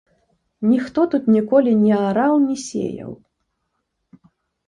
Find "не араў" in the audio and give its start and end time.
1.83-2.33